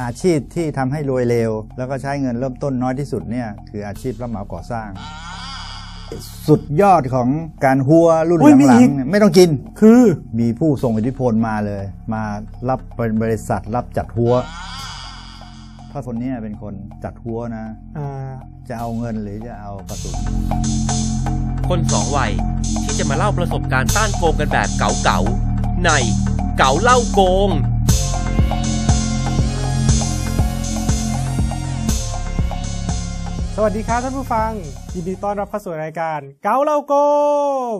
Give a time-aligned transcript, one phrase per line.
[0.00, 4.88] อาชีพที่ทำให้รวยเร็ว แล้วก็ใช้เงินเริ่มต้นน้อยที่สุดเนี่ยคืออาชีพรับเหมาก่อสร้าง
[6.48, 7.28] สุดยอดของ
[7.64, 9.48] การหัวรุ่นโอ้ยมีหลัอีงกๆเนี่ยไม่ต้องกิน
[9.80, 10.00] คือ
[10.40, 11.84] มีผู้ทรงอิทธิพลมาเลย
[12.14, 12.22] มา
[12.68, 14.32] รับเป็นบริษัทรับจัดหัว
[15.90, 16.74] ถ้าคนเนี้เป็นคน
[17.04, 17.64] จัดหัวนะ
[17.98, 18.08] อ่า
[18.68, 20.14] จะเอาเงินหรือจะเอากระสุน
[21.68, 22.30] คนสองวัย
[22.84, 25.90] ที่จะมาเล่าประสบการณ์ต้านโกงกันแบบเก๋าๆใน
[26.58, 27.50] เก๋าเล่าโกง
[33.64, 34.50] วัสดีครับท่านผู้ฟัง
[34.94, 36.94] ยินดีต้อนรับเข้าสู่รายการเกาเล่าโก
[37.76, 37.78] ง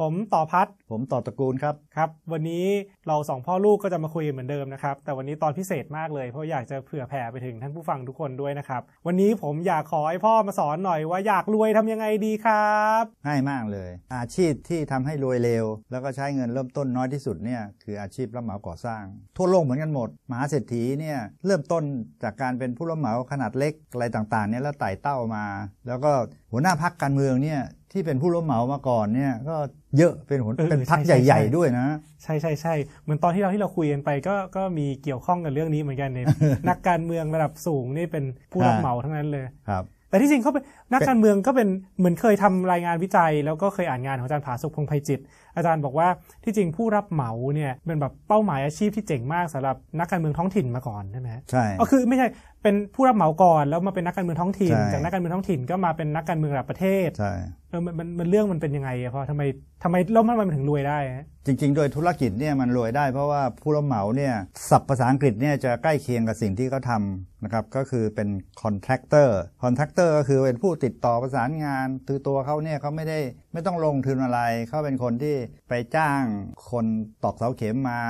[0.00, 2.66] ผมต่อพัด ผมต่อตระกูลครับ ครับ วันนี้
[3.08, 19.02] เราสองพ่อลูกก็จะมาคุยกันเหมือนเดิมนะครับ แต่วันนี้ตอนพิเศษมากเลยเพราะอยากจะเผื่อแผ่ไปถึงท่านผู้ฟังทุกคนด้วยนะครับ วันนี้ผมอยากขอให้พ่อมาสอนหน่อยว่าอยากรวยทำยังไงดีครับ ง่ายมากเลย อาชีพที่ทำให้รวยเร็ว แล้วก็ใช้เงินเริ่มต้นน้อยที่สุดเนี่ยคืออาชีพรับเหมาก่อสร้าง
[19.36, 21.82] ทั่วโลกเหมือนกันหมด มหาเศรษฐีเนี่ยเริ่มต้น
[22.22, 25.44] จากการเป็นผู้รับเหมาขนาดเล็กอะไรต่างๆเนี่ยแล้วไต่เต้ามา
[25.88, 26.12] แล้วก็
[26.52, 27.60] หัวหน้าพักการเมืองเนี่ย
[27.92, 29.56] ที่เป็นผู้รับเหมามาก่อนเนี่ยก็
[29.98, 31.86] เยอะเป็นหัวเออเป็นพักใช่ใหญ่ใช่ๆ ด้วยนะ
[32.22, 36.26] ใช่ใช่ใช่เหมือนตอนที่เราที่เราคุยกันไปก็ก็มีเกี่ยวข้องกับเรื่องนี้เหมือนกันเนี่ย
[36.68, 41.68] นักการเมืองระดับสูงนี่เป็นผู้รับอ่าเหมาทั้งนั้นเลยครับ แต่ที่จริงเขาเป็นนักการเมืองก็เป็น
[41.98, 45.22] เหมือนเคยทำรายงานวิจัย แล้วก็เคยอ่านงานของอาจารย์ผาสุกพงษ์ไพจิตร
[45.56, 46.08] อาจารย์บอกว่า
[46.44, 52.26] ที่จริงผู้รับเหมาเนี่ยเป็นแบบเป้าหมายอาชีพที่เจ๋งมากสำหรับนักการเมืองท้องถิ่นมาก่อนใช่ไหมใช่อ๋อคือไม่ใช่
[52.62, 57.32] เป็นผู้รับเหมาก่อนแล้วมาเป็นนักการเมืองท้องถิ่นใช่จากนักการเมืองท้องถิ่นก็มาเป็นนักการเมืองระดับประเทศใช่
[57.70, 59.42] เออมันมันมันเรื่องมันเป็นยังไงอะพ่อทำไม
[59.82, 64.34] ทำไมแล้วมันมันถึงรวยได้ฮะจริง ๆ โดยธุรกิจเนี่ยมันรวยได้เพราะว่าผู้รับเหมาเนี่ย
[64.70, 68.28] ศัพท์ภาษาอังกฤษเนี่ยจะใกล้เคียงกับสิ่งที่เขาทำ นะครับก็คือเป็น
[68.62, 69.30] contractor
[69.62, 73.18] contractor ก็คือเป็นผู้ติดต่อประสานงานคือตัวเขาเนี่ยเขาไม่ได้
[73.52, 75.36] ไม่ต้องลงทุนอะไร เขาเป็นคนที่
[75.68, 76.22] ไปจ้าง
[76.70, 76.86] คน
[77.24, 78.02] ตอกเสาเข็มมา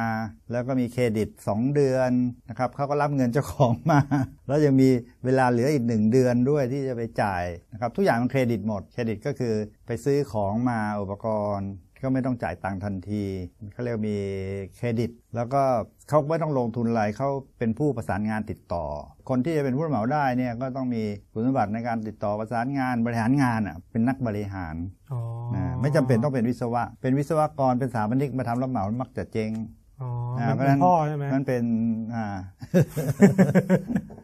[0.50, 2.10] แล้วก็มีเครดิต 2 เดือน
[2.48, 4.00] นะครับเขาก็รับเงินเจ้าของมา
[4.48, 4.88] แล้วยังมี
[5.24, 9.54] เวลาเหลืออีกหนึ่งเดือนด้วยที่จะไปจ่ายนะครับทุกอย่างมันเครดิตหมด เครดิตก็คือ
[9.86, 11.26] ไปซื้อของมาอุปก
[11.56, 11.70] รณ์
[12.02, 13.22] ก็ไม่ต้องจ่ายตังค์ทันที
[13.72, 14.16] เขาเรียกว่ามี
[14.76, 15.62] เครดิต แล้วก็
[16.08, 18.84] เขาไม่ต้องลงทุนอะไรเขาเป็นผู้ประสานงานติดต่อ
[19.28, 21.02] คนที่จะเป็นผู้รับเหมาได้เนี่ยก็ต้องมี
[21.32, 24.76] คุณสมบัติในการติดต่อประสานงานบริหารงานอะเป็นนักบริหาร
[25.12, 25.20] อ๋อ
[25.54, 29.85] นะไม่จำเป็นต้องเป็นวิศวะ เป็นวิศวกรเป็นสถาปนิกมาทำรับเหมามักจะเจ๊งอ๋ออ่ามัน
[30.36, 31.64] เพราะเป็ฉะนพ่อใช่ไหมนั่นเป็น
[32.14, 32.26] อ่า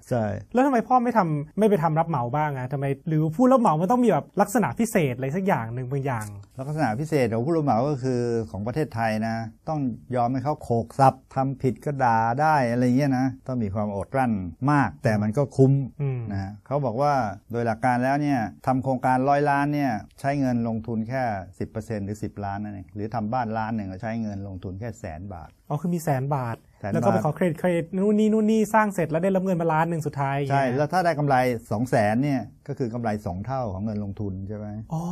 [0.09, 6.27] ใช่แล้วทำไมพ่อไม่ทำไม่ไปทำรับเหมาบ้างอะทำไมหรือผู้รับเหมามันต้องมีแบบลักษณะพิเศษอะไรสักอย่างหนึ่งบางอย่าง
[6.59, 8.21] ลักษณะพิเศษของผู้รับเหมาก็คือ
[8.51, 9.37] ของประเทศไทยนะ
[9.69, 9.81] ต้อง
[10.17, 14.33] ยอมให้เขาโขกซับทำผิดก็ด่าได้อะไรเงี้ยนะต้องมีความอดกลั้น
[14.73, 15.73] มาก แต่มันก็คุ้ม
[16.03, 17.13] อืมนะเขาบอกว่า
[17.53, 21.23] โดยหลักการแล้วเนี่ยทำโครงการร้อยล้านเนี่ยใช้เงินลงทุนแค่
[21.61, 35.03] 10%หรือ 10 ล้านนั่นเองหรือทำบ้านล้านหนึ่งก็ใช้เงินลงทุนแค่แสนบาทอ๋อคือมีแสนบาท แสนแล้วก็ไปบาทขอเครดิตเครดิตนู่นนี่นู่นนี่สร้างเสร็จแล้วได้รับเงินมาล้านหนึ่งสุดท้ายอย่างใช่เงี้ยแล้วถ้าได้กำไร2 0 0แสนเนี่ยก็คือกำไร 2 เท่าของเงินลงทุนใช่ไหมอ๋อ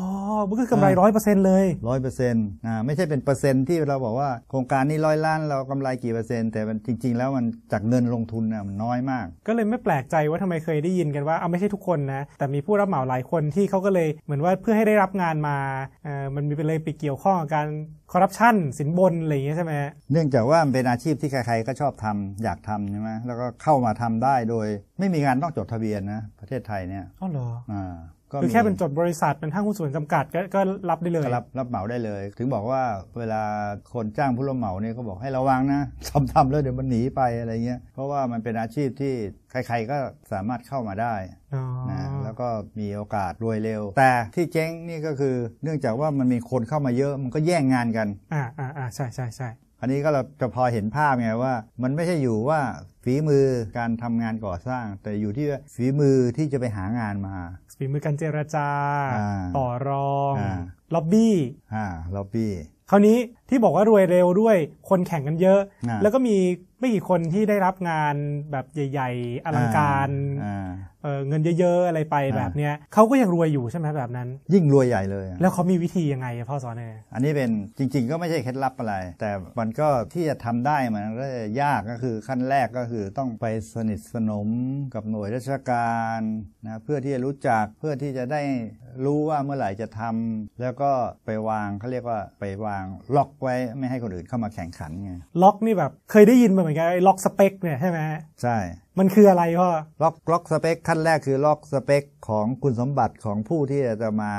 [0.49, 15.57] มันคือกำไรร้อยเปอร์เซ็นต์เลยร้อยเปอร์เซ็นต์อ่าไม่ใช่เป็นเปอร์เซ็นต์ที่เราบอกว่าโครงการนี้ร้อยล้านเรากำไรกี่เปอร์เซ็นต์แต่มันจริง ๆ แล้วมันจากเงินลงทุนน่ะมันน้อยมาก ก็เลยไม่แปลกใจว่าทำไมเคยได้ยินกันว่าเอาไม่ใช่ทุกคนนะแต่มีผู้รับเหมาหลายคนที่เขาก็เลยเหมือนว่าเพื่อให้ได้รับงานมา
[16.05, 17.69] เอ่อมันมีไปเลยไปเกี่ยวข้องกับการ
[18.13, 24.67] คอร์รัปชันสินบนอะไรอย่างเงี้ยใช่ไหมฮะเนื่องจากว่ามันเป็นอาชีพที่ใครๆก็ชอบทำอยากทำใช่ไหมแล้วก็เข้ามาทำได้โดย
[24.99, 27.97] ไม่มีการต้องจดทะเบียนนะประเทศไทยเนี่ยอ๋อเหรออ่า
[28.33, 30.61] ก็คือมีแค่เป็นจดบริษัทเป็นห้างหุ้นส่วนจำกัดก็ก็
[30.91, 32.83] รับได้เลยก็รับรับเหมาได้เลย ถึงบอกว่า
[33.19, 33.43] เวลา
[33.95, 39.15] คนจ้างผู้รับเหมาเนี่ยก็บอกให้ระวังนะทำทำแล้วเดี๋ยวมันหนีไปอะไรเงี้ยเพราะว่ามันเป็นอาชีพที่
[39.51, 39.97] ใครๆก็
[40.33, 41.15] สามารถเข้ามาได้
[41.55, 42.49] อ๋อนะแล้วก็
[42.79, 49.49] มีโอกาสรวยเร็ว แต่ที่เจ๊งนี่ก็คือเนื่องจากว่ามันมีคนเข้ามาเยอะมันก็แย่งงานกันอ่าอ่าอ่าใช่ใช่ใช่
[49.81, 52.61] อันนี้ก็เราจะพอเห็นภาพไงว่า มันไม่ใช่อยู่ว่า
[53.05, 53.47] ฝีมือ
[53.79, 57.37] การทำงานก่อสร้าง แต่อยู่ที่ว่าฝีมือที่จะไปหางานมา
[57.79, 58.69] ฝีมือการเจรจา
[59.15, 60.59] อ่าต่อรองอ่า
[60.95, 61.37] ล็อบบี้
[61.75, 61.87] อ่า
[62.17, 62.53] ล็อบบี้
[62.91, 63.19] คราวนี้
[63.49, 64.57] ที่บอกว่ารวยเร็วด้วย
[64.89, 66.37] คนแข่งกันเยอะอ่าแล้วก็มี
[66.79, 68.15] ไม่กี่คนที่ได้รับงาน
[68.51, 70.09] แบบใหญ่ ๆ อลังการ
[70.45, 70.69] อ่า
[71.03, 81.27] เอ่อเงินเยอะๆอะไรไปอ่าแบบเนี้ยเขาก็ยังรวยอยู่ใช่ไหมแบบนั้น ยิ่งรวยใหญ่เลยอะแล้วเขามีวิธียังไงอะพ่อสอนเนี่ยอันนี้เป็นจริง ๆ ก็ไม่ใช่เคล็ดลับอะไร แต่มันก็ที่จะทำได้มันก็
[81.63, 84.49] ยากก็คือขั้นแรกก็คือต้องไปสนิทสนม
[84.95, 86.21] กับหน่วยราชการ
[86.65, 88.43] นะเพื่อที่จะรู้จักเพื่อที่จะได้
[89.05, 90.91] รู้ว่าเมื่อไหร่จะทำแล้วก็
[91.27, 92.85] ไปวางเขาเรียกว่าไปวาง
[93.17, 95.13] ล็อกไว้ไม่ให้คนอื่นเข้ามาแข่งขันไง
[95.43, 97.99] ล็อกนี่แบบเคยได้ยินมาเหมือนกันไอ้ล็อกสเปคเนี่ยใช่ไหม
[98.43, 98.57] ใช่
[98.99, 99.71] มันคืออะไรพ่อ
[100.03, 104.33] ล็อกล็อกสเปคขั้นแรกคือล็อกสเปคของคุณสมบัติของผู้ที่จะมา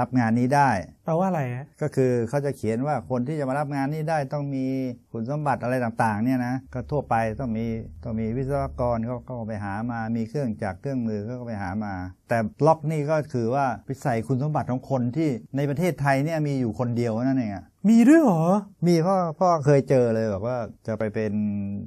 [0.00, 0.70] รับงานนี้ได้
[1.04, 4.66] แปลว่าอะไรฮะก็คือเขาจะเขียนว่าคนที่จะมารับงานนี้ได้ต้องมี
[5.12, 7.66] คุณสมบัติอะไรต่างๆ เนี่ยนะก็ทั่วไปต้องมี
[8.04, 11.94] ต้องมีวิศวกรเขาก็ไปหามามีเครื่องจักรเครื่องมือเขาก็ไปหามา
[12.28, 18.44] แต่ล็อกนี่ก็คือว่าไปใส่คุณสมบัติของคนที่ในประเทศไทยเนี่ยมีอยู่คนเดียวนั่นเองอะมีด้วยเหรอ
[18.86, 20.56] มีพ่อพ่อเคยเจอเลยบอกว่า
[20.86, 21.32] จะไปเป็น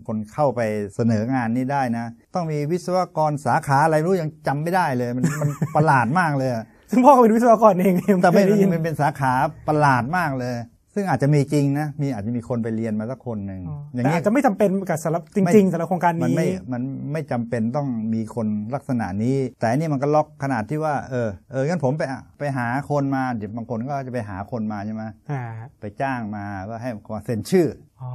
[0.07, 0.61] คนเข้าไป
[0.95, 2.05] เสนองานนี้ได้นะ
[2.35, 9.33] ต้องมีวิศวกรสาขาอะไรไม่รู้ยังจำไม่ได้เลย มันมันประหลาดมากเลยอะ ซึ่งพ่อก็เป็นวิศวกรเองเนี่ยแต่ไม่ไม่ได้ยินมันเป็นสาขา
[9.67, 10.55] ประหลาดมากเลย
[10.95, 13.61] ซึ่งอาจจะมีจริงนะ มีอาจจะมีคนไปเรียนมาสักคนหนึ่ง
[13.93, 22.03] อย่างแต่นี้อาจจะไม่จำเป็นกับสำหรับจริงๆสำหรับโครงการมันนี้ไม่มันไม่จำเป็นต้องมีคนลักษณะนี้ แต่อันนี่มันก็ล็อกขนาดที่ว่า เออเอองั้นผมไป
[22.39, 25.41] ไปหาคนมาเดี๋ยวบางคนก็จะไปหาคนมาใช่ไหมอ่า
[25.79, 27.67] ไปจ้างมาว่าให้มาเซ็นชื่อ
[28.01, 28.11] อ๋อ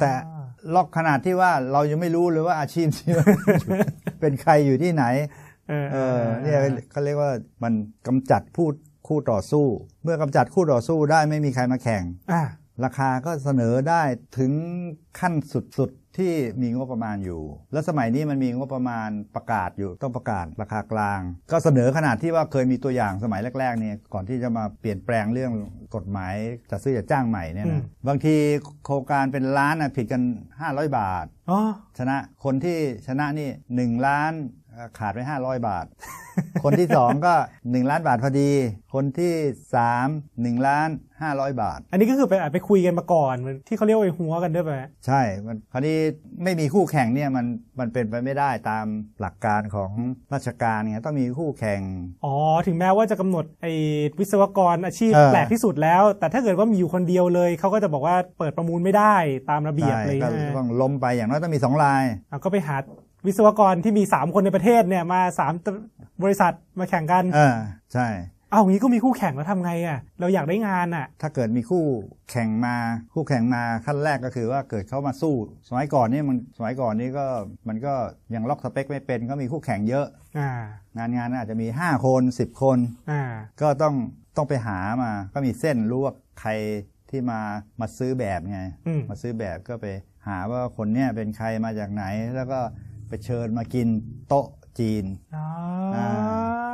[0.00, 0.12] แต่
[0.74, 3.12] ล็อกขนาดที่ว่าเรายังไม่รู้เลยว่าอาชีพที่
[4.20, 5.04] เป็นใครอยู่ที่ไหน
[5.70, 6.58] เออเออเนี่ย
[6.90, 7.32] เขาเรียกว่า
[7.62, 7.72] มัน
[8.06, 8.68] กำจัดผู้
[9.06, 9.66] คู่ต่อสู้
[10.02, 12.42] เมื่อกำจัดคู่ต่อสู้ได้ไม่มีใครมาแข่งอ่า
[12.84, 14.02] ราคาก็เสนอได้
[14.38, 14.52] ถึง
[15.20, 15.34] ขั้น
[15.78, 21.20] สุดๆที่มีงบประมาณอยู่ แล้วสมัยนี้มันมีงบประมาณประกาศอยู่ต้องประกาศราคากลาง
[21.50, 25.52] ก็เสนอขนาดที่ว่าเคยมีตัวอย่างสมัยแรกๆเนี่ยก่อนที่จะมาเปลี่ยนแปลงเรื่อง
[25.94, 26.34] กฎหมาย
[26.70, 28.36] จัดซื้อจัดจ้างใหม่เนี่ยอืนะมบางที
[28.84, 30.22] โครงการเป็นล้านนะผิดกัน
[30.60, 31.60] 500 บาทอ๋อ
[31.98, 33.48] ชนะคนที่ชนะนี่
[33.96, 34.59] 1ล้านเอ่อ
[34.98, 35.86] ขาดไป500บาท
[36.64, 38.50] คนที่2ก็1ล้านบาทพอดี
[38.94, 39.32] คนที่
[39.94, 40.88] 3 1ล้าน
[41.20, 45.96] 500บาท อันนี้ก็คือไปไปคุยกันมาก่อนเหมือนที่เขาเรียกว่าไปหัวกันด้วยไปะใช่ มันคราวนี้
[46.42, 47.46] ไม่มีคู่แข่งเนี่ยมัน
[47.80, 48.86] มันเป็นไปไม่ได้ตาม
[49.20, 49.90] หลักการของ
[50.34, 51.80] ราชการเนี่ยต้องมีคู่แข่ง
[52.24, 52.34] อ๋อ
[52.66, 53.72] ถึงแม้ว่าจะกำหนดไอ้
[54.18, 59.16] วิศวกรอาชีพเออแปลกที่สุดแล้ว แต่ถ้าเกิดว่ามีอยู่คนเดียวเลย เขาก็จะบอกว่าเปิดประมูลไม่ได้
[59.50, 62.76] ตามระเบียบใช่เลยก็ใช่ไหมต้องล้มไปอย่างน้อยต้องมีสองลายอะก็ไปหา
[63.26, 65.20] วิศวกรที่มี3คนในประเทศเนี่ยมา
[65.72, 67.56] 3บริษัทมาแข่งกันเออ
[67.94, 68.08] ใช่
[68.50, 71.84] เอางี้ก็มีคู่แข่งแล้วทำไงอะ เราอยากได้งานอะ ถ้าเกิดมีคู่
[72.30, 72.76] แข่งมา
[73.14, 75.34] คู่แข่งมาขั้นแรกก็คือว่าเกิดเขามาสู้
[75.68, 77.26] สมัยก่อนนี่มันสมัยก่อนนี่ก็
[77.68, 77.94] มันก็
[78.34, 80.06] ยังล็อกสเปคไม่เป็นก็มีคู่แข่งเยอะ
[80.38, 80.50] อ่า
[80.96, 82.78] งานงานอาจจะมี 5 คน 10 คน
[83.10, 83.22] อ่า
[83.60, 83.94] ก็ต้อง
[84.36, 86.50] ต้องไปหามาก็มีเส้นรู้ว่าใคร
[87.10, 87.40] ที่มา
[87.80, 89.86] มาซื้อแบบไงอืมมาซื้อแบบก็ไป
[90.26, 92.04] หาว่าคนเนี้ยเป็นใครมาจากไหน
[92.36, 92.60] แล้วก็
[93.10, 93.88] ไปเชิญมากิน
[94.28, 94.46] โต๊ะ
[94.78, 95.04] จีน
[95.36, 95.46] อ๋อ
[95.96, 96.06] อ่า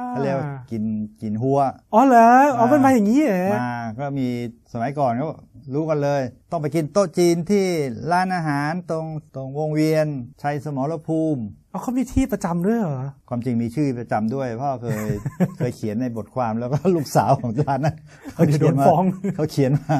[0.09, 0.83] เขาเรียกว่ากิน
[1.23, 1.59] กินหัว
[1.95, 2.29] อ๋อเหรอ
[2.59, 4.27] อ๋อเป็นมาอย่างนี้เหรอมาก็มี
[4.73, 5.27] สมัยก่อนก็
[5.75, 7.67] รู้กันเลย ต้องไปกินโต๊ะจีนที่
[8.13, 10.07] ร้านอาหารตรงตรงวงเวียน
[10.43, 11.43] ชัยสมรภูมิ
[11.73, 15.07] อ๋อเขามีที่ประจำด้วยเหรอ ความจริงมีชื่อประจำด้วยเพ่อเคย
[15.59, 17.97] เคยเขียนในบทความแล้วก็ลูกสาวของร้านนั้น
[18.35, 19.05] เขาเดี๋ยวเขียนโดนมาฟ้อง
[19.37, 19.97] เขาเขียนมา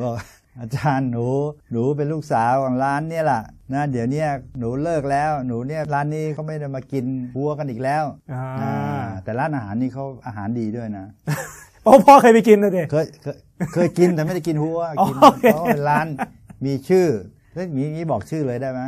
[0.00, 0.14] บอก
[0.60, 1.26] อาจารย์หนู
[1.72, 3.42] หนูเป็นลูกสาวของร้านเนี่ยแหละ
[3.74, 4.28] นะเดี๋ยวเนี้ย
[4.58, 7.04] หนูเลิกแล้วหนูเนี่ยร้านนี้เขาไม่ได้มากิน
[7.36, 11.06] วัวกันอีกแล้วอ่าอ่าแต่ร้านอาหารนี่เขาอาหารดีด้วยนะ
[11.84, 13.36] โอ้พ่อเคยไปกินนะเด็เคยเคย
[13.74, 16.06] เคยกินแต่ไม่ได้กินหัวกินโอเคเพราะว่าเป็นร้าน
[16.64, 17.06] มีชื่อ
[17.54, 18.80] เฮ้ยมีนี้บอกชื่อเลยได้ไหม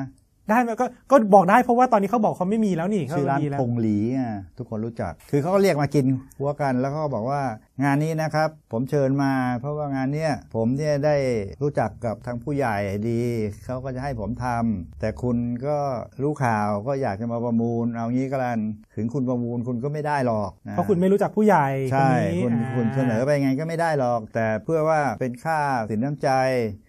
[0.48, 6.06] ได้ไหมก็ก็บอกได้เพราะว่าตอนนี้เขาบอกเขาไม่มีแล้วนี่เขาชื่อร้านดีแล้วพงหลีอะทุกคนรู้จัก คือเขาก็เรียกมากิน
[6.38, 7.40] หัวกันแล้วเขาก็บอกว่า
[7.84, 11.16] งานนี้นะครับผมเชิญมา เพราะว่างานเนี้ยผมเนี่ยได้
[11.62, 12.76] รู้จักกับทางผู้ใหญ่
[13.10, 13.22] ดี
[13.64, 15.36] เขาก็จะให้ผมทำแต่คุณ
[15.66, 15.78] ก็
[16.22, 18.60] รู้ข่าวก็อยากจะมาประมูล เอางี้ก็แล้วกัน
[18.96, 25.58] ถึงคุณประมูลคุณก็ไม่ได้หรอกนเพราะคุณไม่รู้จักผู้ใหญ่ใช่นนี้คุณาคุณเสนอไปไงก็ไม่ได้หรอก แต่เพื่อว่าเป็นค่า
[25.90, 26.28] สินน้ำใจ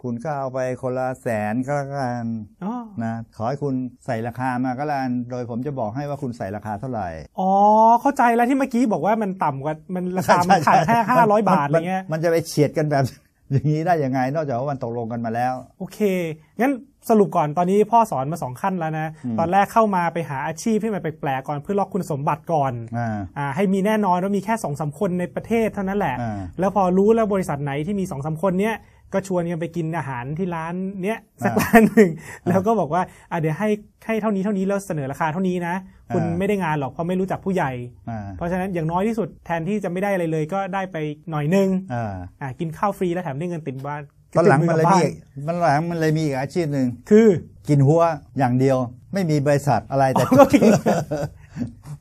[0.02, 2.24] คุณก็เอาไปคนละแสนก็แล้วกัน
[2.64, 2.74] อ๋อ
[3.04, 3.74] นะขอให้คุณ
[4.06, 7.08] ใส่ราคามาก็แล้วกันโดยผมจะบอกให้ว่าคุณใส่ราคาเท่าไหร่
[7.40, 7.50] อ๋อ
[8.00, 13.04] เข้าใจแล้วที่เมื่อกี้บอกว่ามันต่ำกว่ามันราคามันขายแค่ห้าร้อยบาทอะไรเงี้ยมันจะไปเฉียดกันแบบ
[13.50, 15.98] อย่างนี้ได้ยังไง นอกจากว่ามันตกลงกันมาแล้ว โอเค
[16.60, 16.72] งั้น
[17.10, 28.74] สรุปก่อนตอนนี้พ่อสอนมาสองขั้นแล้วนะอืมตอนแรกเข้ามาไปหาอาชีพที่มันแปลกๆก่อนเพื่อล็อกคุณสมบัติก่อนอ่าอ่าให้มีแน่นอนว่ามีแค่สองสาคนในประเทศเท่านั้นแหละอ่าแล้วพอรู้แล้วบริษัทไหนที่มีสองสาคนเนี้ย
[29.12, 32.10] ก็ชวนกันไปกินอาหารที่ร้านเนี้ยสักอ่าร้านหนึ่ง
[32.48, 33.68] แล้วก็บอกว่าอะเดี๋ยวให้
[34.06, 35.74] ให้เท่านี้เท่านี้แล้วเสนอราคาเท่านี้นะ
[36.14, 37.70] คุณอ่าไม่ได้งานหรอกเพราะไม่รู้จักผู้ใหญ่
[38.10, 40.96] อ่าเพราะฉะนั้นอย่างน้อยที่สุดแทนที่จะไม่ได้อะไรเลย ก็ได้ไป
[41.30, 44.02] หน่อยนึงอ่าอ่ากินข้าวฟรีแล้วแถมได้เงินติดบ้าน
[44.36, 45.12] ตอนหลังมันเลยมีติดอีก
[45.46, 47.28] มันหลังมันเลยมีอีกอาชีพหนึ่งคือ
[47.68, 48.02] กินหัว
[48.38, 48.78] อย่างเดียว
[49.12, 50.70] ไม่มีบริษัทอะไรแต่ก็กิน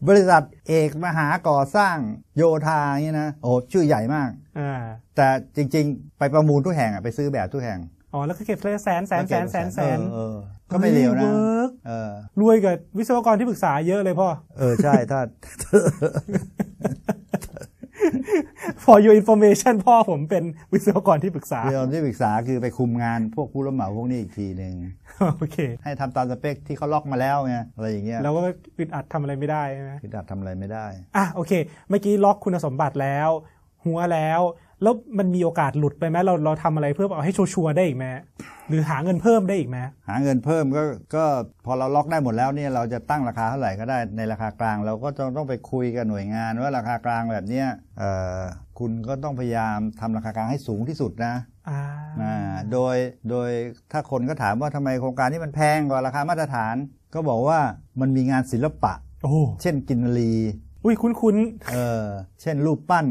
[0.08, 1.98] บริษัทเอกมหาก่อสร้าง
[2.38, 4.82] โยธาอย่างนี้นะโอ้ชื่อใหญ่มากอ่า
[5.16, 7.80] แต่จริง ๆ ไปประมูลทุกแห่งอะไปซื้อแบบทุกแห่ง
[8.14, 10.36] อ๋อแล้วก็เก็บเลยแสนแสนแสนแสนแสนเออเออ
[10.72, 12.12] ก็ไม่เลวนะ work เออ
[12.42, 15.20] รวยกับวิศวกรที่ปรึกษาเยอะเลยพ่อ เออ ใช่ถ้า
[18.84, 24.74] for your information พ่อผมเป็นวิศวกรที่ปรึกษาเรื่องที่ปรึกษาคือไปคุมงานพวกผู้รับเหมาพวกนี้อีกทีหนึ่ง
[25.38, 28.42] โอเค ให้ทำตามสเปคที่เขาล็อกมาแล้วไงอะไรอย่างเงี้ยแล้วก็
[28.78, 30.86] อึดอัดทำอะไรไม่ได้ใช่ไหมคือดับทำอะไรไม่ได้
[31.18, 31.52] อะโอเค
[31.90, 33.30] เมื่อกี้ล็อกคุณสมบัติแล้ว
[33.86, 34.42] หหัวแล้ว
[34.84, 38.05] แล้วมันมีโอกาสหลุดไปไหมเราเราทำอะไรเพื่อเอาให้ชัวร์ๆได้อีกไหม
[38.69, 39.77] หรือหาเงินเพิ่มได้อีกไหม
[40.10, 40.84] หาเงินเพิ่มก็
[41.15, 41.24] ก็
[41.65, 47.67] พอเราล็อกได้หมดแล้วเนี่ยเราจะตั้งราคาเท่าไหร่ก็ได้ในราคากลาง เราก็ต้องต้องไปคุยกับหน่วยงานว่าราคากลางแบบเนี้ย
[47.98, 48.39] เอ่อ
[48.79, 51.34] คุณก็ต้องพยายามทำราคากลางให้สูงที่สุดนะ
[51.69, 51.81] อ่า
[52.22, 52.96] อ่าโดย
[53.29, 53.50] โดย
[53.91, 56.75] ถ้าคนก็ถามว่าทำไมโครงการนี้มันแพงกว่าราคามาตรฐาน
[57.13, 57.60] ก็บอกว่า
[58.01, 58.93] มันมีงานศิลปะ
[59.24, 60.34] โอ้เช่นกินนารี
[60.84, 61.36] อุ้ยคุ้น
[61.72, 62.05] เออ
[62.41, 63.05] เช่นรูปปั้น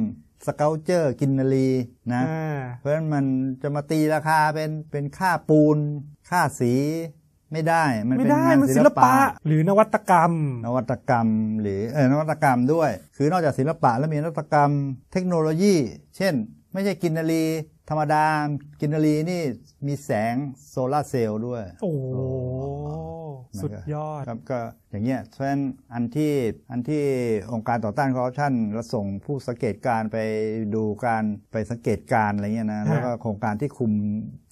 [0.47, 3.25] สเกลเจอร์กินนารีๆนะอ่าเพราะฉะนั้นมัน
[3.62, 5.79] จะมาตีราคาเป็นเป็นค่าปูน
[6.31, 6.75] ค่าสี
[7.53, 10.33] ไม่ได้มันไม่เป็นได้งานมันศิศิลลปะปะ หรือนวัตกรรม
[10.67, 11.29] นวัตกรรม
[11.61, 14.71] หรือเออนวัตกรรมด้วย คือนอกจากศิลปะแล้วมีนวัตกรรม
[15.12, 15.75] เทคโนโลยี
[16.17, 16.35] เช่น
[16.73, 17.45] ไม่ใช่กินนารี
[17.91, 18.25] ธรรมดา
[18.81, 19.43] กินนารีนี่
[19.87, 20.35] มีแสง
[20.69, 22.55] โซลาร์เซลล์ด้วย โอ้โหมันก็
[23.62, 24.60] สุดยอดครับก็
[24.90, 25.62] อย่างเงี้ยเพราะฉะนั้น
[25.94, 26.32] อันที่
[26.70, 27.04] อันที่
[27.52, 30.18] องค์การต่อต้านคอร์รัปชันเราส่งผู้สังเกตการณ์ไป
[30.75, 33.92] ดูการไปสังเกตการณ์อะไรเงี้ยนะฮะแล้วก็โครงการที่คุม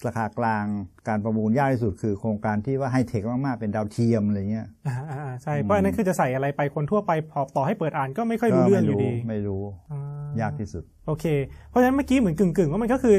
[0.06, 0.64] ราคากลาง
[1.08, 9.99] การประมูลยากที่สุดคือโครงการที่ว่าไฮเทคมากๆเป็นดาวเทียมอะไรเงี้ยอ่าอ่าอ่าใช่เพราะอันนั้นคือจะใส่อะไรไปคนทั่วไปพอต่อให้เปิดอ่านก็ไม่ค่อยรู้เรื่องอยู่ดีไม่รู้อ่
[10.40, 11.25] ยากที่สุด โอเค
[11.68, 13.16] เพราะฉะนั้นเมื่อกี้เหมือนกึ่งๆว่ามันก็คือ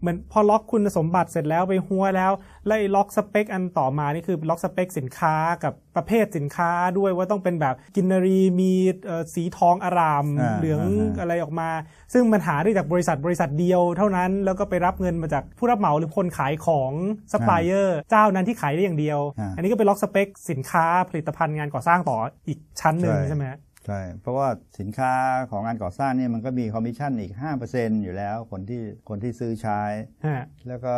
[0.00, 2.32] เหมือนพอล็อกคุณสมบัติเสร็จแล้วไปฮั้วแล้ว
[2.66, 8.72] แล้วไอ้ล็อกสเปคอันต่อมานี่คือล็อกสเปคสินค้ากับประเภทสินค้าด้วยว่าต้องเป็นแบบกินนารีมี
[9.06, 11.70] เอ่อสีทองอารามอ่าเหลืองอ่าอะไรออกมา
[12.12, 16.92] ซึ่งมันหาได้จากบริษัทบริษัทเดียวเท่านั้น แล้วก็ไปรับเงินมาจากผู้รับเหมาหรือคนขายของ
[17.32, 25.12] ซัพพลายเออร์เจ้านั้นที่ขายได้อย่างเดียวอ่าอันนี้ก็ไปล็อกสเปคสินค้าผลิตภัณฑ์งานก่อสร้างต่ออีกชั้นหนึ่งใช่ใช่ไหมฮะ ใช่ เพราะว่าสินค้า
[25.50, 27.32] ของงานก่อสร้างเนี่ยมันก็มีคอมมิชชั่นอีก
[27.68, 29.82] 5%อยู่แล้ว คนที่คนที่ซื้อใช้
[30.26, 30.94] ฮะ แล้วก็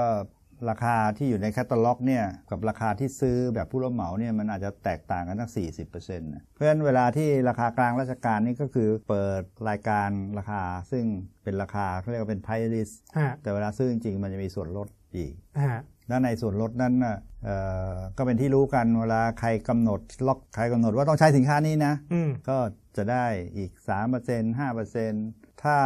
[0.71, 5.53] ราคาที่อยู่ในแคตตาล็อกเนี่ยกับราคาที่ซื้อแบบผู้รับเหมาเนี่ยมันอาจจะแตกต่างกันตั้ง
[5.87, 11.05] 40%นะเพราะฉะนั้นเวลาที่ราคากลางราชการนี่ก็คือเปิดรายการราคาซึ่ง
[11.43, 15.33] เป็นราคาเขาเรียกว่าเป็น price list ฮะ แต่เวลาซื้อจริงๆมันจะมีส่วนลดอีก
[15.65, 17.57] ฮะ และในส่วนลดนั้นน่ะเอ่
[17.95, 22.59] อก็เป็นที่รู้กันเวลาใครกำหนดล็อกใครกำหนดว่าต้องใช้สินค้านี้นะอืมก็
[22.97, 23.71] จะได้อีก
[24.11, 25.77] 3% 5%ถ้า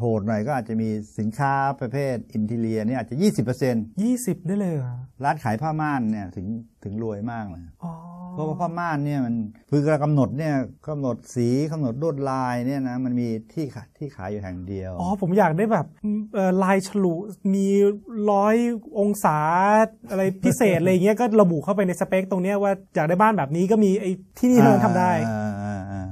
[0.00, 0.88] โหดๆหน่อยก็อาจจะมี
[1.18, 3.16] สินค้าประเภทอินทีเลียนี่อาจจะ
[3.58, 6.46] 20%ยี่สิบได้เลยเหรอร้านขายผ้าม่านเนี่ยถึง
[6.84, 7.92] ถึงรวยมากเลยอ๋อ
[8.32, 9.34] เพราะว่าผ้าม่านเนี่ยมัน
[9.70, 10.54] คือกกำหนดเนี่ย
[10.88, 15.86] กำหนดสีกำหนดลวดลายเนี่ยนะมันมีที่ขายที่ขายอยู่แห่งเดียว อ๋อผมอยากได้แบบ
[16.34, 17.14] เอ่อลายฉลุ
[17.54, 17.68] มี
[18.30, 18.56] ร้อย
[19.00, 19.38] องศา
[20.10, 26.08] อะไรพิเศษอะไรเงี้ยก็ระบุเข้าไปในสเปคตรงเนี้ยว่าอยากได้บ้านแบบนี้ก็มีไอ้ที่นี่เท่านั้นทำได้อ่าอ่าอ่า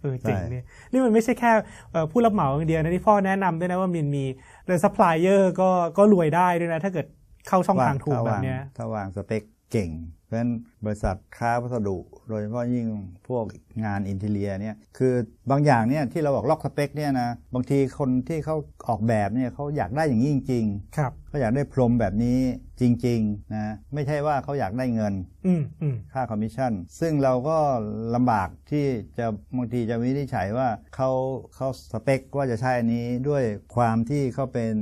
[0.00, 1.52] เออเจ๋งใช่เนี่ยนี่มันไม่ใช่แค่
[1.92, 4.24] เอ่อผู้รับเหมาอย่างเดียวนะที่พ่อแนะนำด้วยนะว่ามันมี
[4.66, 7.06] เลยซัพพลายเออร์ก็ก็รวยได้ด้วยนะ ถ้าเกิด
[7.48, 9.42] เข้าช่องทางถูกแบบเนี้ยถ้าวางสเปค
[9.72, 9.90] เก่ง
[10.28, 10.52] เพราะฉะนั้น
[10.84, 12.86] บริษัทค้าวัสดุ โดยเฉพาะยิ่ง
[13.28, 13.44] พวก
[13.84, 15.14] งาน interior เนี่ยคือ
[15.50, 18.56] บางอย่างเนี่ยที่เราบอกล็อกสเปคเนี่ยนะบางทีคนที่เขา
[18.88, 20.64] ออกแบบเนี่ยเขาอยากได้อย่างนี้จริง
[20.96, 22.38] ครับๆเขาอยากได้พรมแบบนี้
[22.80, 25.14] จริงๆนะไม่ใช่ว่าเขาอยากได้เงิน
[25.46, 27.58] อืมอืมค่าคอมมิชชั่น ซึ่งเราก็
[28.14, 28.86] ลำบากที่
[29.18, 31.10] จะบางทีจะวินิจฉัยว่าเขา
[31.54, 33.42] เขาสเปคว่าจะใช้อันนี้ด้วย
[33.76, 34.72] ความที่เขาเป็น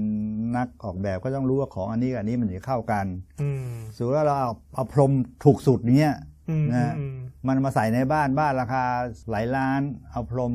[0.57, 3.07] นักออกแบบก็ต้องรู้ว่าของอันนี้กับอันนี้มันจะเข้ากัน
[3.41, 5.13] อืมสมมติว่าเราเอาเอาพรม
[5.45, 6.13] ถูกสุดเนี้ย
[6.51, 7.17] อืมนะอืม
[7.49, 8.85] มันมาใส่ในบ้านบ้านราคา
[9.31, 10.53] หลายล้าน เอาพรม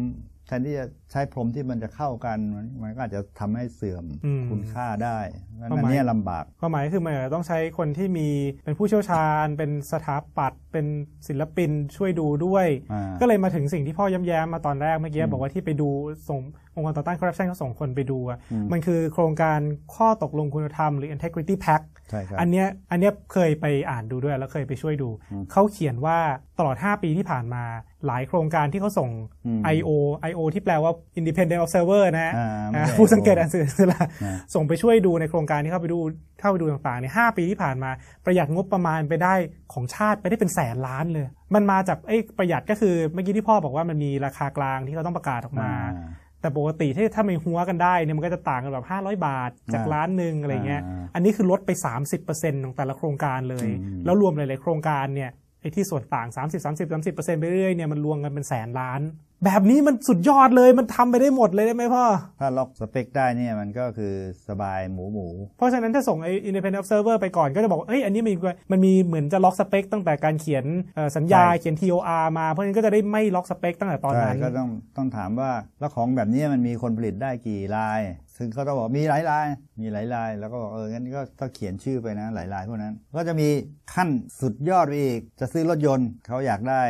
[0.48, 5.20] แทนที่จะใช้พรมที่มันจะเข้ากัน มันมันก็อาจจะทำให้เสื่อมอืมคุณค่าได้
[5.68, 8.30] เพราะฉะประนั้นมาณอันเนี้ยลำบากความหมายคือมันอาจจะต้องใช้คนที่มี
[8.64, 10.86] เป็นผู้เชี่ยวชาญ เป็นสถาปัตย์เป็น
[11.28, 15.90] ศิลปินช่วยดูด้วยอ่าก็เลยมาถึงสิ่งที่พ่อย้ำๆมาตอนแรกเมื่อกี้บอกว่าที่ไปดู
[16.30, 16.40] ส่ง
[16.82, 19.60] องค์กรต่อต้านคอร์รัปชันเขาส่งคนไปดูอะอืมมันคือโครงการ
[19.96, 26.18] ข้อตกลงคุณธรรมหรือ integrity pact ใช่ครับอันเนี้ยอันเนี้ยเคยไปอ่านดูด้วยแล้วเคยไปช่วยดูอืมเขาเขียนว่า
[26.60, 27.64] ตลอด 5 ปีที่ผ่านมา
[28.08, 29.10] หลายโครงการที่เขาส่ง
[29.46, 29.90] อืม IO
[30.30, 36.00] IO ที่แปลว่า independent observer นะอ่าไม่อ่าใช่ผู้สังเกตการสื่อสารอ่าส่งไปช่วยดูในโครงการที่เข้าไปดู
[36.40, 37.90] เข้าไปดูต่างๆใน5ปีที่ผ่านมา
[38.26, 39.34] ประหยัดงบประมาณไปได้
[39.74, 46.08] ของชาติไปได้เป็นแสนล้านเลย มันมาจากไอ้ประหยัดก็คือเมื่อกี้ที่พ่อบอกว่ามันมีราคากลางที่เขาต้องประกาศออกมาอ่า
[46.42, 51.72] แต่ปกติที่ถ้าไม่หัวกันได้เนี่ยมันก็จะต่างกันแบบ 500 บาทจากอ่าล้านหนึ่งอะไรเงี้ยอ่าอันนี้คือลดไป
[52.18, 55.30] 30%ของแต่ละโครงการเลยอืมแล้วรวมหลาย ๆ โครงการเนี่ย
[55.62, 59.02] ไอ้ที่ส่วนต่าง 30 30 30ไปเรื่อยๆเนี่ยมันรวมกันเป็นแสนล้าน
[59.46, 62.06] แบบนี้มันสุดยอดเลยมันทำไปได้หมดเลยได้ไหมพ่อ
[62.40, 64.14] ถ้าล็อกสเปคได้เนี่ยมันก็คือ
[64.48, 68.36] สบายหมูหมู เพราะฉะนั้นถ้าส่งไอ้ independent observer ไปก่อนก็จะบอกว่าเอ้ยอันนี้มันมี
[68.72, 78.02] มันมีเหมือนจะล็อกสเปคตั้งแต่การเขียนเอ่อสัญญาเขียน TOR มา เพราะฉะนั้นก็จะได้ไม่ล็อกสเปคตั้งแต่ตอนใช่นั้นก็ต้องต้องถามว่าแล้วของแบบนี้มันมีคนผลิตได้กี่ลาย
[78.38, 79.48] ซึ่งเขาต้องบอกมีหลายราย
[79.82, 83.50] มีหลายราย แล้วก็บอกเอองั้นก็ต้องเขียนชื่อไปนะหลายรายพวกนั้น ก็จะมี
[83.94, 84.10] ขั้น
[84.42, 86.82] สุดยอดไปอีกจะซื้อรถยนต์เขาอยากได้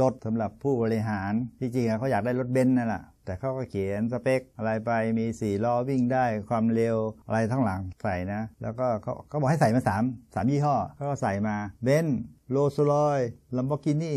[0.00, 10.02] รถสำหรับผู้บริหารที่จริงอะเขาอยากได้รถเบนซ์นั่นแหละแต่เขาก็เขียนสเปคอะไรไปมีสี่ล้อวิ่งได้ความเร็วอะไรทั้งหลายใส่นะ แล้วก็เขาเขาบอกให้ใส่มาสาม
[10.34, 12.18] สามยี่ห้อเขาก็ใส่มาเบนซ์
[12.50, 13.20] โรลส์รอย
[13.56, 14.16] ลัมโบกินี่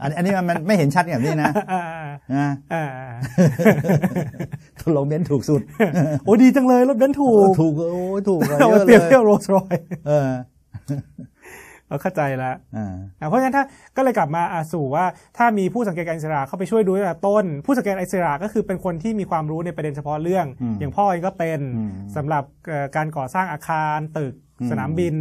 [0.00, 1.82] อันอันนี้มันมันไม่เห็นชัดแบบนี้นะอ่า
[2.36, 2.84] นะอ่า
[4.80, 5.60] ตกลงเบนซ์ถูกสุด
[6.24, 10.30] โอ้ดีจังเลยรถเบนซ์ถูก ถูก โอ้ยถูกกว่าเอาเยไปอะเปรียบเลเทียยบโรลส์รอยเออ
[11.92, 13.64] เราเข้าใจแล้วอ่าอะเพราะฉะนั้นถ้า
[13.96, 15.04] ก็เลยกลับมาอะสู่ว่า
[15.38, 25.16] ถ้ามีผู้สังเกตการอิสระเข้าไปช่วยดูตั้งแต่ต้น ผู้สังเกตการอิสระก็คือเป็นคนที่มีความรู้ในประเด็นเฉพาะเรื่องอืมอย่างพ่อเองก็เป็นอืมสำหรับเอ่อการก่อสร้างอาคารตึกอืมสนามบิน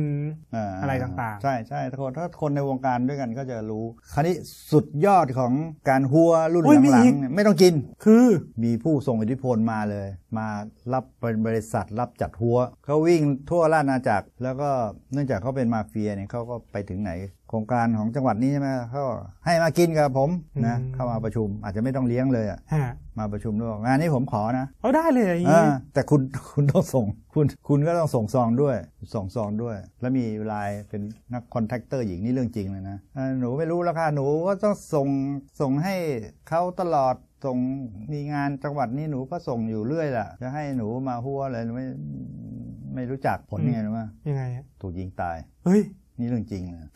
[0.61, 4.35] าอะไรต่างๆ ใช่ใช่ถ้าคนถ้าคนในวงการด้วยกันก็จะรู้ คราวนี้
[4.71, 5.53] สุดยอดของ
[5.89, 7.73] การหัวรุ่นโอ้ยมีหลังอีกๆเนี่ยไม่ต้องกิน
[8.05, 8.25] คือ
[8.63, 10.07] มีผู้ทรงอิทธิพลมาเลย
[10.37, 10.47] มา
[10.93, 14.69] รับเป็นบริษัทรับจัดหัวเขาวิ่งทั่วราชอาณาจักร แล้วก็
[15.13, 17.11] เนื่องจากเขาเป็นมาเฟียเนี่ยเขาก็ไปถึงไหน
[17.51, 19.03] โครงการของจังหวัดนี้ใช่ไหมเขา
[19.45, 20.29] ให้มากินกับผม
[20.67, 22.85] นะเข้ามาประชุมอาจจะไม่ต้องเลี้ยงเลยอะฮะ
[23.19, 28.75] มาประชุมด้วยบอกงานนี้ผมขอนะเอาได้เลยอย่างอ่านี้แต่คุณคุณต้องส่ง คุณคุณก็ต้องส่งซองด้วย
[29.13, 31.01] ส่งซองด้วย แล้วมีลายเป็น
[31.33, 35.07] นักคอนแทคเตอร์หญิงนี่เรื่องจริงเลยนะอ่าหนูไม่รู้ราคาหนูก็ต้องส่ง
[35.61, 35.95] ส่งให้
[36.49, 37.15] เขาตลอด
[37.45, 37.57] ส่ง
[38.13, 41.87] มีงานจังหวัดนี้หนูก็ส่งอยู่เรื่อยแหละจะให้หนูมาหัวอะไรหนูไม่
[42.95, 45.81] ไม่รู้จักผลยังไงรู้ไหมยังไงอะถูกยิงตายเฮ้ย
[46.21, 46.89] นี่เรื่องจริงเลย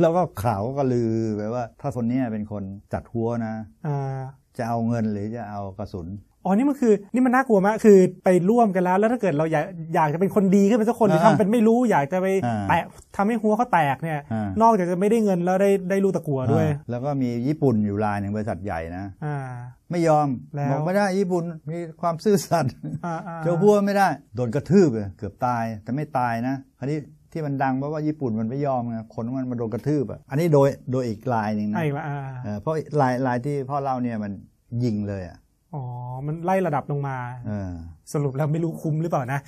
[0.00, 2.62] แล้วก็ข่าวก็ลือไปว่า ถ้าคนเนี้ยเป็นคน
[2.92, 3.54] จัดหัวนะ
[3.86, 4.20] อ่า
[4.58, 6.08] จะเอาเงินหรือจะเอากระสุน
[6.44, 12.84] อ๋อ นี่มันคือนี่มันน่ากลัวมากคือไปร่วมกันแล้ว แล้วถ้าเกิดเราอยากอยากจะเป็นคนดีขึ้นเป็นสักคนหรืออ่าทำเป็นไม่รู้อยากจะไปอ่าแตะ
[13.16, 19.36] ทำให้หัวเขาแตกเนี่ยอ่านนอกจากจะไม่ได้เงินแล้วได้ได้ลูกตะกัวด้วยอ่าแล้วก็มีญี่ปุ่นอยู่รายหนึ่งบริษัทใหญ่นะอ่า
[19.90, 22.72] ไม่ยอมแล้วบอกไม่ได้ญี่ปุ่นมีความซื่อสัตย์
[23.06, 26.98] อ่าอ่าเจ้าพัวไม่ได้ โดนกระทืบเลยเกือบตายแต่ไม่ตายนะคราวนี้
[27.32, 34.32] ที่มันดังเพราะว่าญี่ปุ่นมันไม่ยอมไงคนมันมาโดนกระทืบอะอันนี้โดยโดยอีกลายหนึ่งนะไอ้มาอ่าเออเพราะลายลายที่พ่อเล่าเนี่ยมัน
[34.84, 35.38] ยิงเลยอะ
[35.74, 35.84] อ๋อ
[36.26, 37.72] มันไล่ระดับลงมาเออ
[38.12, 39.40] สรุปแล้วไม่รู้คุ้มหรือเปล่านะ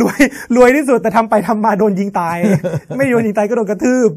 [0.00, 0.20] รวย
[0.56, 2.36] รวยที่สุดแต่ทำไปทำมาโดนยิงตาย
[2.96, 4.10] ไม่โดนยิงตายก็โดนกระทืบ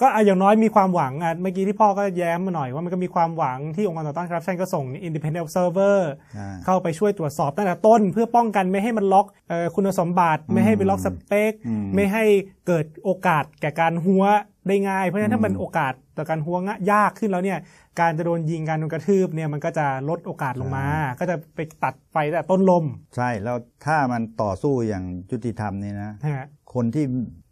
[0.00, 5.98] ก็อะอย่างน้อยมีความหวังอะ เมื่อกี้ที่พ่อก็แย้มมาหน่อยว่ามันก็มีความหวังที่องค์กรต่อต้านคอร์รัปชันก็ส่ง independent observer
[6.38, 12.24] อ่าเข้าไปช่วยตรวจสอบตั้งแต่ต้น เพื่อป้องกันไม่ให้มันล็อกเอ่อคุณสมบัติ ไม่ให้ไปล็อกสเปคอืมไม่ให้
[12.66, 14.24] เกิดโอกาสแก่การหัว
[14.68, 17.58] ได้ง่าย เพราะฉะนั้นถ้ามันโอกาสต่อการหัวงะยากขึ้นแล้วเนี่ย
[18.00, 20.86] การจะโดนยิงการโดนกระทืบเนี่ยมันก็จะลดโอกาสลงมา
[21.20, 22.84] ก็จะไปตัดไฟตั้งแต่ต้นลม
[23.16, 23.56] ใช่แล้ว
[23.86, 27.04] ถ้ามันต่อสู้อย่างยุติธรรมนี่นะนะฮะคนที่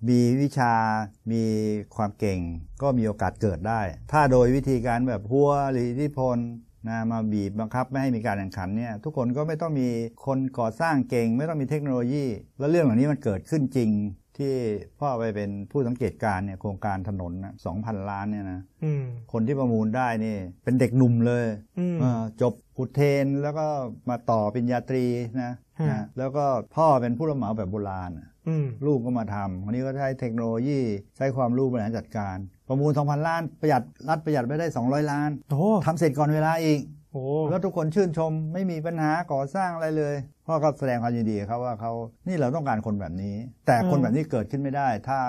[0.09, 0.73] มีวิชา
[1.33, 1.43] มี
[1.97, 2.41] ความเก่ง
[2.83, 3.81] ก็มีโอกาสเกิดได้
[4.13, 6.37] ถ้าโดยวิธีการแบบหัวหรืออิทธิพล
[6.89, 9.89] นะมาบีบบังคับไม่ให้มีการแข่งขันเนี่ยทุกคนก็ไม่ต้องมี
[10.27, 12.25] คนก่อสร้างเก่ง ไม่ต้องมีเทคโนโลยี
[12.59, 13.91] แล้วเรื่องเหล่านี้มันเกิดขึ้นจริง
[14.39, 14.55] ที่
[15.01, 21.45] พ่อไปเป็นผู้สังเกตการณ์เนี่ยโครงการถนนนะสองพันล้านเนี่ยนะอืมคนที่ประมูลได้นี่ เป็นเด็กหนุ่มเลย
[21.79, 23.67] อืมเออจบอุเทนแล้วก็
[24.09, 25.05] มาต่อปริญญาตรี
[25.43, 26.45] นะฮะนะแล้วก็
[26.77, 30.81] พ่อเป็นผู้รับเหมาแบบโบราณอะอืมลูกก็มาทำคนนี้ก็ใช้เทคโนโลยี
[31.17, 32.37] ใช้ความรู้บริหารจัดการ
[32.69, 36.96] ประมูล 2,000 ล้านประหยัดรัฐประหยัดไปได้ 200 ล้านโอ้ทำเสร็จก่อนเวลาอีกโห
[37.51, 40.15] แล้วทุกคนชื่นชมไม่มีปัญหาก่อสร้างอะไรเลย
[40.47, 41.93] พ่อก็แสดงความยินดีครับว่าเขา
[42.29, 43.35] นี่เราต้องการคนแบบนี้
[43.67, 45.21] แต่คนแบบนี้เกิดขึ้นไม่ได้ ถ้า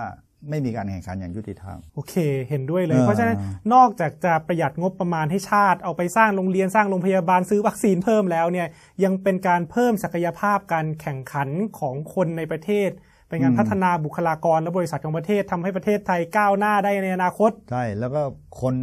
[0.50, 2.16] ไม่มีการแข่งขันอย่างยุติธรรมโอเค
[2.50, 3.38] เห็นด้วยเลยเออเพราะฉะนั้น
[3.74, 8.68] นอกจากจะประหยัดงบประมาณให้ชาติเอาไปสร้างโรงเรียนสร้างโรงพยาบาลซื้อวัคซีนเพิ่มแล้วเนี่ย
[9.04, 12.90] ยังเป็นการเพิ่มศักยภาพการแข่งขันของคนในประเทศ
[13.30, 18.22] เป็นการพัฒนาบุคลากรและบริษัทของประเทศทำให้ประเทศไทยก้าวหน้าได้ในอนาคต ใช่ แล้วก็
[18.62, 18.76] คน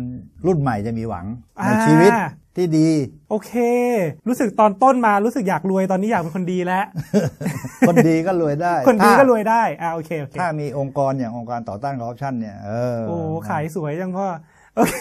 [0.47, 2.13] รุ่นใหม่จะมีหวังในอ่าชีวิต
[2.57, 2.89] ที่ดี
[3.31, 3.53] โอเค
[4.29, 6.85] รู้สึกตอนต้นมารู้สึกอยากรวยตอนนี้อยากเป็นคนดีแล้ว
[7.89, 13.17] คนดีก็รวยได้ คนดีถ้าก็รวยได้อ่าโอเคโอเคถ้ามีองค์กรอย่างองค์การต่อต้านคอร์รัปชันเนี่ยเออโอ้
[13.49, 14.27] ขายสวยจังพ่อ
[14.77, 14.95] โอเค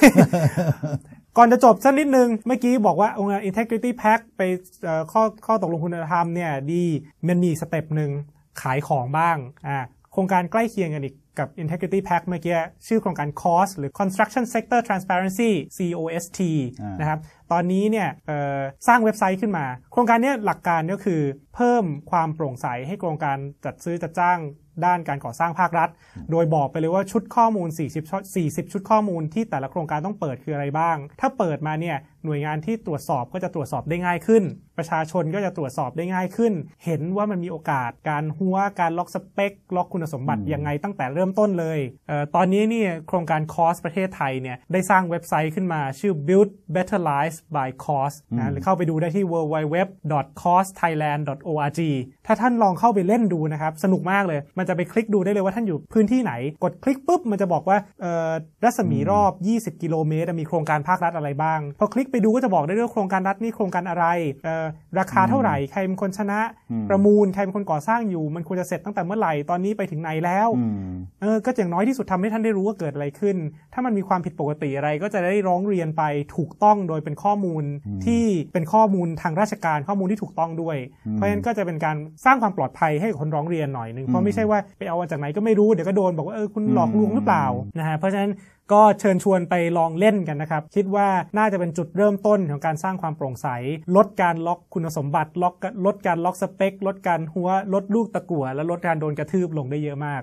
[1.38, 4.42] ก่อนจะจบสักนิดนึง เมื่อกี้บอกว่าองค์การ integrity pack ไป
[4.84, 6.84] เอ่อข้อข้อตกลงคุณธรรมเนี่ยดี
[7.28, 8.12] มันมีสเต็ปหนึ่ง
[8.62, 9.38] ขายของบ้าง
[9.68, 9.78] อ่า
[10.12, 16.40] โครงการใกล้เคียงกันอีกกับ integrity pack เมื่อกี้ชื่อโครงการ COST หรือ construction sector transparency COST
[16.82, 17.20] อ่านนะครับ
[17.52, 21.22] ตอนนี้เนี่ยเอ่อสร้างเว็บไซต์ขึ้นมา โครงการเนี้หลักการก็คือ
[21.56, 24.40] เพิ่มความโปร่งใสให้โครงการจัดซื้อจัดจ้าง
[24.86, 25.90] ด้านการก่อสร้างภาครัฐ
[26.32, 28.24] โดยบอกไปเลยว่าชุดข้อมูล 40ชุด
[28.68, 34.44] 40 ชุดข้อมูลที่แต่ละโครงการต้องเปิดคืออะไรบ้าง ถ้าเปิดมาเนี่ย หน่วยงานที่ตรวจสอบก็จะตรวจสอบได้ง่ายขึ้น
[34.78, 36.54] ประชาชนก็จะตรวจสอบได้ง่ายขึ้น
[36.86, 51.82] เห็นว่ามันมีโอกาสการหัวการล็อกสเปค ล็อกคุณสมบัติอืมยังไงตั้งแต่เริ่มต้นเลยเออตอนนี้นี่โครงการ COS ประเทศไทยเนี่ยได้สร้างเว็บไซต์ขึ้นมาชื่อ build better lives by COS นะหรือเข้าไปดูได้ที่ www.costhailand.org
[52.28, 56.34] ถ้าท่านลองเข้าไปเล่นดูนะครับสนุกมากเลย มันจะไปคลิกดูได้เลยว่าท่านอยู่พื้นที่ไหน
[56.64, 58.32] กดคลิกปุ๊บมันจะบอกว่าเอ่อ
[58.64, 59.32] รัศมีรอบ
[59.78, 64.06] 20 กิโลเมตรมีโครงการภาครัฐอะไรบ้างพอคลิกไปดูก็จะบอกได้ด้วยว่าโครงการรัฐนี่โครงการอะไร
[64.44, 64.66] เอ่อ
[65.00, 66.40] ราคาเท่าไหร่ ใครเป็นคนชนะ
[66.72, 73.38] อืมประมูล ใครเป็นคนก่อสร้างอยู่ มันควรจะเสร็จตั้งแต่เมื่อไหร่ ตอนนี้ไปถึงไหนแล้วอืมเออก็อย่างน้อยที่สุดทำให้ท่านได้รู้ว่าเกิดอะไรขึ้น
[73.74, 76.04] ถ้ามันมีความผิดปกติอะไร ก็จะได้ร้องเรียนไป
[76.36, 78.24] ถูกต้องโดยเป็นข้อมูลอืมที่
[78.54, 81.96] เป็นข้อมูลทางราชการข้อมูลที่ถูกต้องด้วยอืมเพราะฉะนั้นก็จะเป็นการ
[82.26, 87.46] สร้างความปลอดภัยให้กับคนร้องเรียนหน่อยหนึ่งเพราะไม่ใช่ว่าไปเอามาจากไหนก็ไม่รู้เดี๋ยวก็โดนบอกว่าเออคุณหลอกลวงหรือเปล่า
[87.78, 88.32] นะฮะเพราะฉะนั้น
[88.74, 91.08] ก็เชิญชวนไปลองเล่นกันนะครับ คิดว่า
[91.38, 93.48] น่าจะเป็นจุดเริ่มต้นของการสร้างความโปร่งใส
[93.96, 95.56] ลดการล็อกคุณสมบัติล็อก
[95.86, 100.22] ลดการล็อกสเปค ลดการหัวลดลูกตะกั่วและลดการโดนกระทืบลงได้เยอะมาก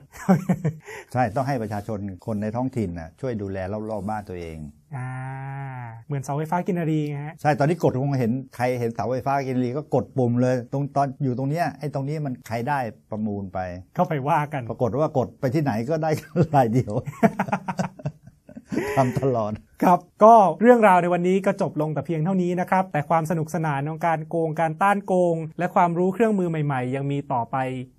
[1.13, 3.59] ใช่ต้องให้ประชาชนคนในท้องถิ่นน่ะช่วยดูแล
[3.91, 4.59] รอบๆบ้านตัวเอง
[4.97, 5.09] อ่า
[6.07, 12.79] เหมือนเสาไฟฟ้ากินนารีไงฮะใช่ตอนนี้กดคงเห็นใครเห็นเสาไฟฟ้ากินรีก็กดปุ่มเลย ตรงตอนอยู่ตรงเนี้ยไอ้ตรงนี้มันใครได้
[13.11, 13.59] ประมูลไป
[13.95, 16.11] เข้าไปว่ากัน ปรากฏว่ากดไปที่ไหนก็ได้
[16.57, 16.93] รายเดียว
[18.97, 27.57] ทำตลอดครับก็เรื่องราวในวันนี้ก็จบลงแต่เพียงเท่านี้นะครับ แต่ความสนุกสนานของการโกงการต้านโกง และความรู้เครื่องมือใหม่ๆ ยังมีต่อไป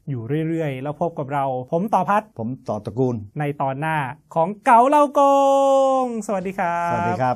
[0.09, 3.97] อยู่เรื่อยๆ แล้วพบกับเรา ผมต่อพัดผมต่อตระกูล ในตอนหน้า
[4.35, 5.21] ของเก๋าเล่าโก
[6.03, 7.35] ง สวัสดีครับ สวัสดีครับ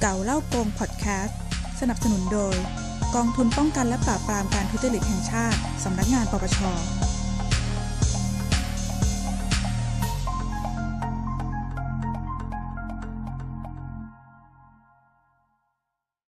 [0.00, 1.38] เก่าเล่าโกงพอดแคสต์
[1.80, 2.56] สนับสนุนโดย
[3.14, 6.58] กองทุนป้องกันและปราบปรามการทุจริตแห่งชาติ สำนักงานปปช